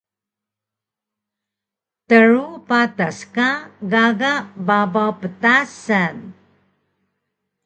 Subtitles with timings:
[2.09, 3.49] Tru patas ka
[3.91, 4.33] gaga
[4.65, 6.15] babaw ptasan